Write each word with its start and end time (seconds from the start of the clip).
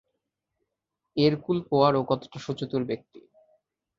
Hercule 1.17 1.57
Poirot 1.69 1.99
কতোটা 2.09 2.37
সুচতুর 2.39 2.83
ব্যক্তি! 2.83 3.19